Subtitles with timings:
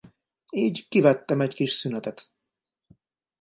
[0.51, 2.31] Így kivettem egy kis szünetet.